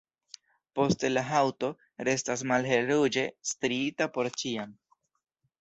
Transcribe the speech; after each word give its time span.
Poste 0.79 1.11
la 1.11 1.23
haŭto 1.27 1.69
restas 2.09 2.45
malhelruĝe 2.53 3.27
striita 3.53 4.09
por 4.17 4.35
ĉiam. 4.43 4.77